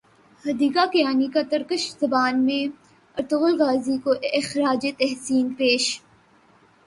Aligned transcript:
حدیقہ 0.43 0.85
کیانی 0.91 1.27
کا 1.33 1.41
ترکش 1.49 1.83
زبان 2.01 2.39
میں 2.45 2.63
ارطغرل 3.17 3.55
غازی 3.57 3.97
کو 4.03 4.13
خراج 4.43 4.87
تحسین 4.99 5.53
پیش 5.53 5.85